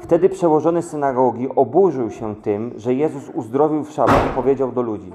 [0.00, 5.12] Wtedy przełożony synagogi oburzył się tym, że Jezus uzdrowił w szabat i powiedział do ludzi: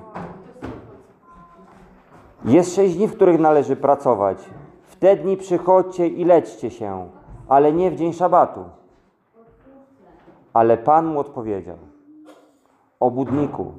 [2.46, 4.38] Jest sześć dni, w których należy pracować.
[4.84, 7.08] W te dni przychodźcie i leczcie się,
[7.50, 8.64] ale nie w dzień szabatu.
[10.54, 11.78] Ale Pan mu odpowiedział:
[13.00, 13.72] Obudniku,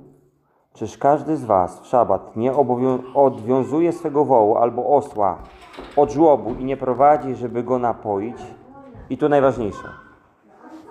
[0.73, 2.53] czyż każdy z was w szabat nie
[3.15, 5.39] odwiązuje swego wołu albo osła
[5.97, 8.37] od żłobu i nie prowadzi, żeby go napoić?
[9.11, 9.89] I tu najważniejsze.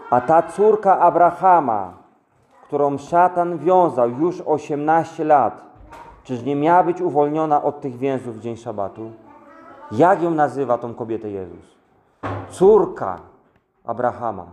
[0.09, 1.93] A ta córka Abrahama,
[2.63, 5.72] którą szatan wiązał już 18 lat,
[6.23, 9.11] czyż nie miała być uwolniona od tych więzów w dzień szabatu?
[9.91, 11.65] Jak ją nazywa tą kobietę Jezus?
[12.49, 13.19] Córka
[13.84, 14.45] Abrahama.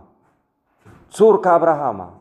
[1.09, 2.11] Córka Abrahama.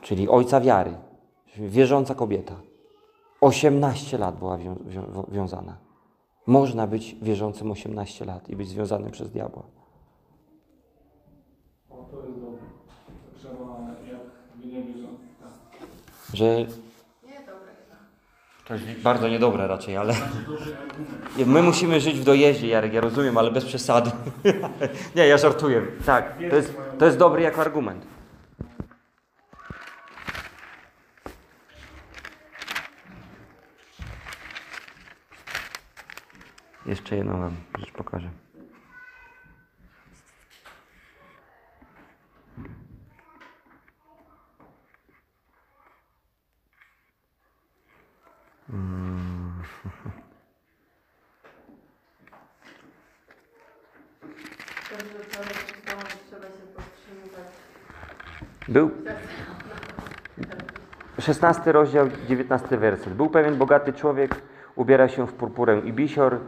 [0.00, 0.94] Czyli ojca wiary.
[1.56, 2.54] Wierząca kobieta.
[3.40, 5.76] 18 lat była wią- wią- wiązana.
[6.46, 9.62] Można być wierzącym 18 lat i być związanym przez diabła.
[11.90, 12.58] O, to jest dobre.
[13.38, 13.54] Trzeba
[14.12, 14.20] jak
[14.64, 15.22] nie wierzący.
[15.42, 15.78] Tak.
[16.32, 16.66] Że
[18.64, 20.14] to jest bardzo niedobre raczej, ale
[21.46, 24.10] my musimy żyć w dojeździe, Jarek, ja rozumiem, ale bez przesady.
[25.16, 25.82] Nie, ja żartuję.
[26.06, 28.06] Tak, to jest, to jest dobry jako argument.
[36.86, 38.28] Jeszcze jedną wam rzecz pokażę.
[54.92, 55.01] że człowiek przystało, że trzeba się powstrzymywać.
[58.68, 58.90] Był
[61.18, 63.14] 16 rozdział, 19 werset.
[63.14, 64.42] Był pewien bogaty człowiek,
[64.76, 66.38] ubiera się w purpurę i bisior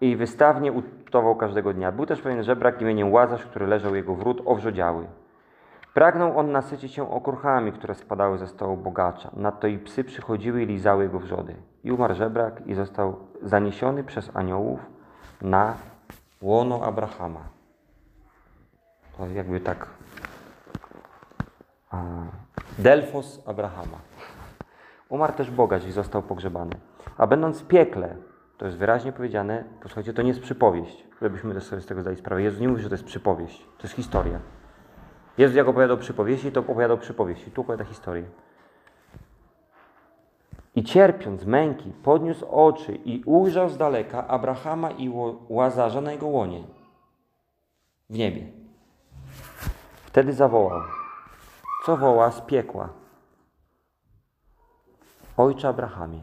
[0.00, 1.92] i wystawnie utował każdego dnia.
[1.92, 5.06] Był też pewien żebrak imieniem Łazarz, który leżał jego wrót owrzodziały.
[5.94, 9.30] Pragnął on nasycić się okruchami, które spadały ze stołu bogacza.
[9.36, 11.54] Nadto i psy przychodziły i lizały jego wrzody.
[11.84, 14.80] I umarł żebrak i został zaniesiony przez aniołów
[15.42, 15.74] na
[16.42, 17.53] łono Abrahama.
[19.34, 19.88] Jakby tak
[22.78, 23.98] Delfos Abrahama.
[25.08, 26.76] Umarł też bogacz i został pogrzebany.
[27.18, 28.16] A będąc w piekle,
[28.58, 32.42] to jest wyraźnie powiedziane, posłuchajcie, to nie jest przypowieść, żebyśmy sobie z tego zdali sprawę.
[32.42, 34.40] Jezus nie mówi, że to jest przypowieść, to jest historia.
[35.38, 38.24] Jezus jak opowiadał przypowieści, to opowiadał przypowieści, tu opowiada historię.
[40.74, 45.10] I cierpiąc męki, podniósł oczy i ujrzał z daleka Abrahama i
[45.48, 46.64] Łazarza na jego łonie
[48.10, 48.63] w niebie.
[50.14, 50.82] Wtedy zawołał.
[51.86, 52.88] Co woła z piekła?
[55.36, 56.20] Ojcze Abrahamie.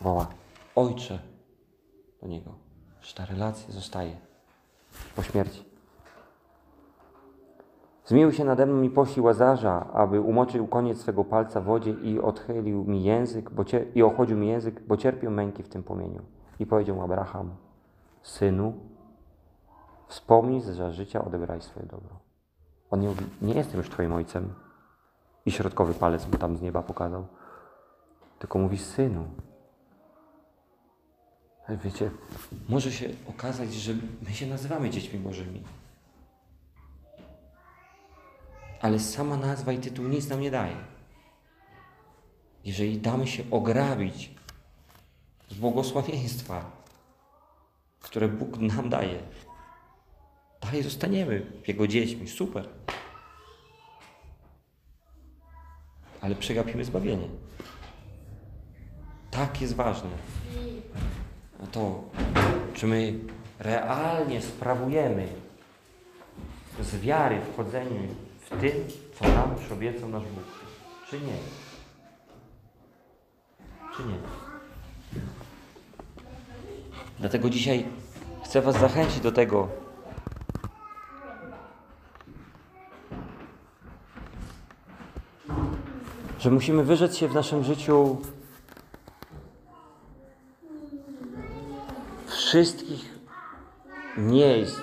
[0.00, 0.26] Woła.
[0.76, 1.18] Ojcze
[2.22, 2.50] do niego.
[3.00, 4.16] Że ta relacja zostaje
[5.16, 5.64] po śmierci.
[8.04, 12.20] Zmiłuj się nade mną i poślij Łazarza, aby umoczył koniec swego palca w wodzie i
[12.20, 16.22] odchylił mi język, bo cier- i ochodził mi język, bo cierpię męki w tym płomieniu.
[16.58, 17.50] I powiedział Abraham,
[18.22, 18.88] synu,
[20.08, 22.20] wspomnij, że życia odebraj swoje dobro.
[22.90, 24.54] On nie mówi, nie jestem już twoim ojcem.
[25.46, 27.26] I środkowy palec mu tam z nieba pokazał.
[28.38, 29.24] Tylko mówi, synu.
[31.66, 32.10] Ale wiecie,
[32.68, 33.92] może się okazać, że
[34.22, 35.62] my się nazywamy dziećmi Bożymi.
[38.80, 40.76] Ale sama nazwa i tytuł nic nam nie daje.
[42.64, 44.34] Jeżeli damy się ograbić
[45.48, 46.70] z błogosławieństwa,
[48.00, 49.22] które Bóg nam daje,
[50.60, 52.28] dalej zostaniemy Jego dziećmi.
[52.28, 52.68] Super.
[56.20, 57.28] Ale przegapimy zbawienie.
[59.30, 60.10] Tak jest ważne.
[61.72, 62.04] To,
[62.74, 63.18] czy my
[63.58, 65.28] realnie sprawujemy
[66.80, 68.08] z wiary wchodzenie
[68.40, 68.72] w tym,
[69.18, 70.44] co nam przyobiecał nasz Bóg,
[71.10, 71.36] czy nie?
[73.96, 74.14] Czy nie?
[77.18, 77.84] Dlatego dzisiaj
[78.44, 79.68] chcę Was zachęcić do tego,
[86.38, 88.16] że musimy wyrzec się w naszym życiu
[92.26, 93.18] wszystkich
[94.16, 94.80] miejsc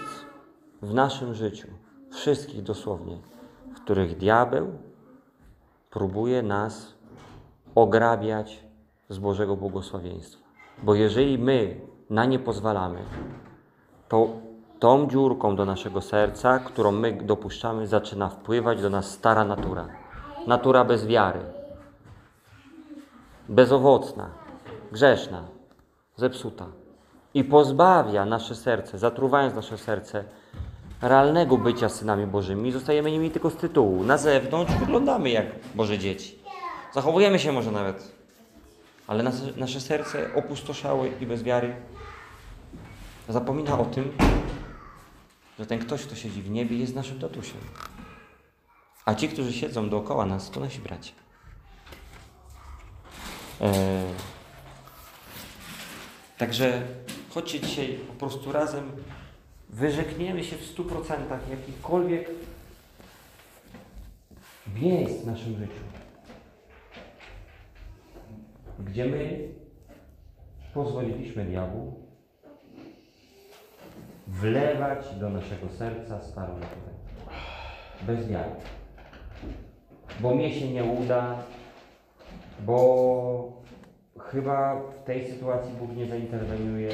[0.82, 1.68] w naszym życiu,
[2.12, 3.18] wszystkich dosłownie,
[3.76, 4.68] w których diabeł
[5.90, 6.94] próbuje nas
[7.76, 8.64] ograbiać
[9.10, 10.46] z Bożego błogosławieństwa.
[10.84, 13.00] Bo jeżeli my na nie pozwalamy,
[14.10, 14.30] to
[14.80, 20.05] tą dziurką do naszego serca, którą my dopuszczamy, zaczyna wpływać do nas stara natura.
[20.48, 21.40] Natura bez wiary,
[23.50, 24.30] bezowocna,
[24.92, 25.44] grzeszna,
[26.16, 26.68] zepsuta.
[27.34, 30.24] I pozbawia nasze serce, zatruwając nasze serce,
[31.02, 32.72] realnego bycia synami Bożymi.
[32.72, 34.04] Zostajemy nimi tylko z tytułu.
[34.04, 36.40] Na zewnątrz wyglądamy jak Boże dzieci.
[36.94, 38.16] Zachowujemy się może nawet.
[39.08, 41.76] Ale nasze, nasze serce opustoszałe i bez wiary
[43.30, 44.12] zapomina o tym,
[45.60, 47.62] że ten ktoś, kto siedzi w niebie, jest naszym tatusiem.
[49.06, 51.12] A ci, którzy siedzą dookoła nas, to nasi bracia.
[53.62, 53.74] Eee,
[56.38, 56.82] także
[57.30, 58.92] chodźcie dzisiaj po prostu razem,
[59.70, 62.30] wyrzekniemy się w stu procentach jakichkolwiek
[64.76, 65.84] miejsc w naszym życiu,
[68.80, 69.50] gdzie my
[70.74, 72.06] pozwoliliśmy diabłu
[74.28, 76.92] wlewać do naszego serca starą naturę.
[78.02, 78.52] Bez wiary.
[80.20, 81.36] Bo mnie się nie uda,
[82.66, 83.62] bo
[84.20, 86.90] chyba w tej sytuacji Bóg nie zainterweniuje.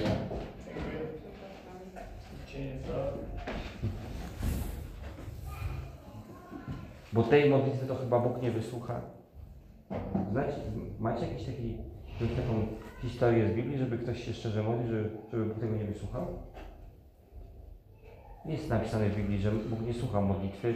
[7.13, 9.01] Bo tej modlitwy to chyba Bóg nie wysłucha.
[10.31, 10.53] Znacie,
[10.99, 11.77] macie jakiś taki,
[12.19, 12.67] jakąś taką
[13.01, 16.25] historię z Biblii, żeby ktoś się szczerze modlił, żeby, żeby Bóg tego nie wysłuchał?
[18.45, 20.73] Jest napisane w Biblii, że Bóg nie słucha modlitwy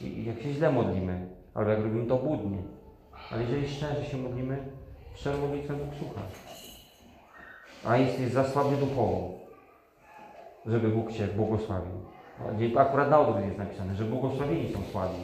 [0.00, 2.58] jak się źle modlimy, albo jak robimy to budnie.
[3.30, 4.58] Ale jeżeli szczerze się modlimy,
[5.14, 6.20] szczerą modlitwę Bóg słucha.
[7.84, 9.30] A jesteś za słaby duchowo,
[10.66, 11.92] żeby Bóg Cię błogosławił.
[12.78, 15.18] Akurat na odwrót jest napisane, że błogosławieni są słabi.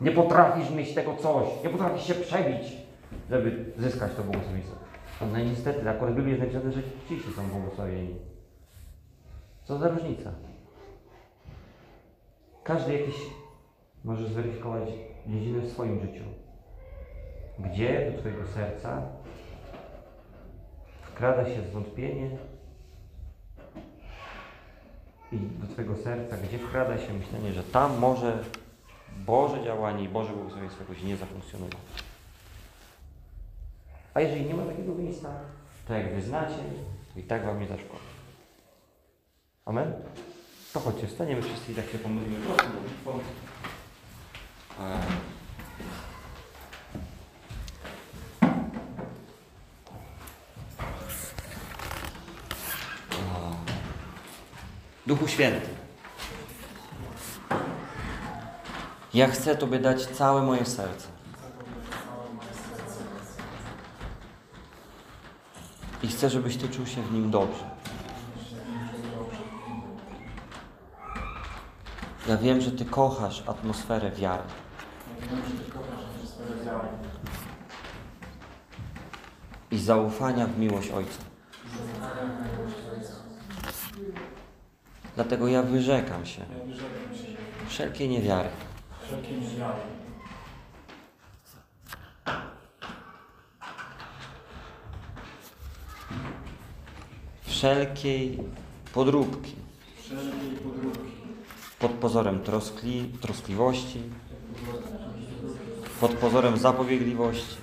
[0.00, 2.72] Nie potrafisz mieć tego coś, nie potrafisz się przebić,
[3.30, 4.76] żeby zyskać to błogosławieństwo.
[5.32, 8.14] No niestety, akurat w Biblii jest napisane, że ci są błogosławieni.
[9.64, 10.32] Co za różnica?
[12.64, 13.16] Każdy jakiś
[14.06, 14.88] może zweryfikować
[15.26, 16.24] dziedzinę w swoim życiu.
[17.58, 19.02] Gdzie do Twojego serca
[21.02, 22.30] wkrada się zwątpienie
[25.32, 28.38] i do Twojego serca, gdzie wkrada się myślenie, że tam może
[29.26, 31.76] Boże działanie i Boże błogosławieństwo jakoś nie zafunkcjonować.
[34.14, 35.28] A jeżeli nie ma takiego miejsca,
[35.88, 36.62] to jak wyznacie,
[37.16, 38.16] i tak Wam nie zaszkodzi.
[39.64, 39.92] Amen?
[40.72, 42.68] To chodźcie, wstaniemy wszyscy i tak się pomodlimy prostą
[55.06, 55.68] Duchu Święty,
[59.14, 61.08] ja chcę Tobie dać całe moje serce.
[66.02, 67.64] I chcę, żebyś Ty czuł się w nim dobrze.
[72.28, 74.42] Ja wiem, że Ty kochasz atmosferę wiary.
[79.70, 81.35] I zaufania w miłość Ojca.
[85.16, 86.44] Dlatego ja wyrzekam się.
[87.68, 88.48] Wszelkiej niewiary,
[89.06, 89.80] wszelkiej niewiary,
[97.42, 98.38] wszelkiej
[98.94, 99.54] podróbki.
[99.98, 101.12] Wszelkiej podróbki,
[101.78, 104.02] pod pozorem troskli, troskliwości,
[106.00, 107.56] pod pozorem zapobiegliwości.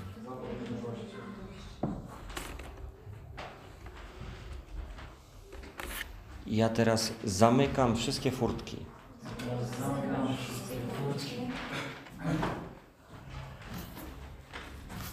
[6.43, 8.78] I Ja teraz zamykam wszystkie furtki,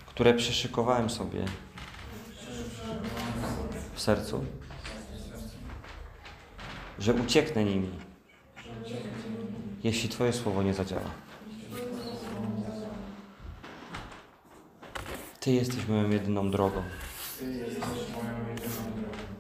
[0.07, 1.45] które przyszykowałem sobie
[3.95, 4.45] w sercu,
[6.99, 7.91] że ucieknę nimi,
[9.85, 11.11] jeśli Twoje słowo nie zadziała.
[15.41, 16.83] Ty jesteś moją jedyną drogą,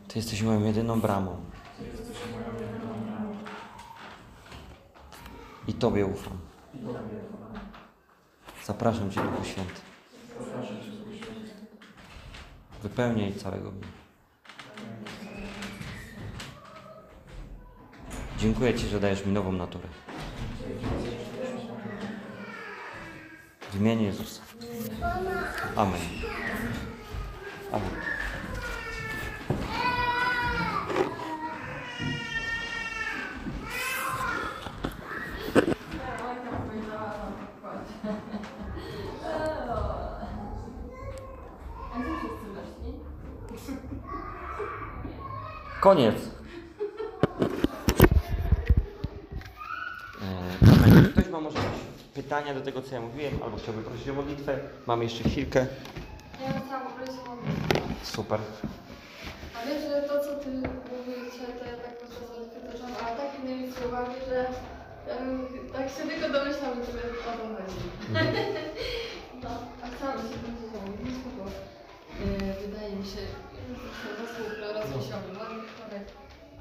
[0.08, 1.36] Ty jesteś moją jedyną bramą.
[1.80, 3.30] Ty jesteś moją jedyną bramą.
[5.70, 6.38] I Tobie ufam.
[8.64, 9.80] Zapraszam Cię, Duchu Święty.
[12.82, 13.86] Wypełniaj całego mnie.
[18.38, 19.88] Dziękuję Ci, że dajesz mi nową naturę.
[23.72, 24.42] W imieniu Jezusa.
[25.76, 26.00] Amen.
[27.72, 27.90] Amen.
[36.30, 37.94] Ojka powiedziała na pokładzie.
[41.94, 42.90] A gdzie wszyscy weszli?
[45.80, 46.14] Koniec.
[50.22, 51.80] E, ktoś ma może jakieś
[52.14, 55.66] pytania do tego, co ja mówiłem, albo chciałby prosić o modlitwę, mamy jeszcze chwilkę.
[56.40, 58.40] Ja chciałam powiedzieć o Super.
[59.56, 63.40] A wiesz, że to co ty mówisz, to ja tak po prostu wytyczam, a tak
[63.42, 64.46] innymi słowami, że
[65.72, 67.80] tak się tylko domyślam, że o to chodzi.
[68.12, 68.20] No,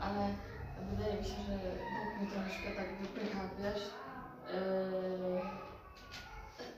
[0.01, 0.33] ale
[0.91, 1.55] wydaje mi się, że
[1.93, 3.83] Bóg mi troszkę tak wypycha, wiesz.
[4.53, 5.41] Yy,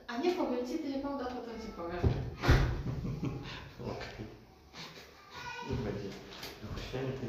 [0.08, 2.02] a nie powiem ci, ty nie powiem, to to ci powiem.
[3.94, 4.26] Okej.
[5.70, 6.10] Niech będzie.
[6.62, 7.28] Duchu Święty,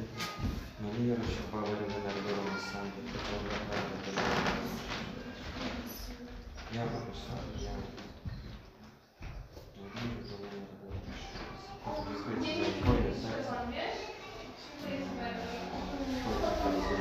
[0.80, 4.22] Maria rozsiąpała Regeneradorą Sandy, Dobra Prawda,
[6.74, 7.72] Ja błogosławię, ja.
[12.42, 12.91] Dziękuję Ci za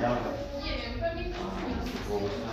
[0.01, 0.39] Twoje wydawać.
[0.65, 1.23] Nie wiem, pewnie
[2.07, 2.50] Błogosławić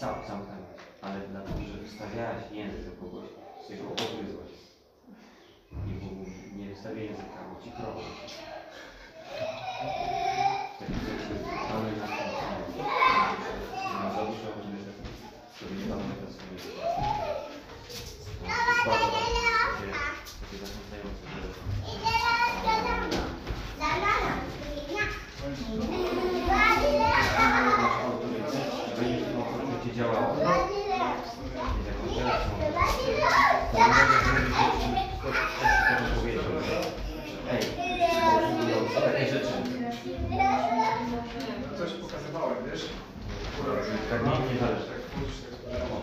[0.00, 3.28] Cał, zamknęłaś, ale dlatego, że wystawiałaś język kogoś,
[3.64, 4.52] z tego obgryzłaś.
[5.72, 8.00] I Bóg nie wystawię języka, bo ci krowa.
[44.10, 45.42] tak, no, nie zależy, tak, kurczę,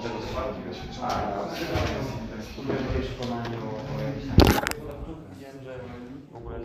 [0.03, 0.79] tego smarki, wiesz,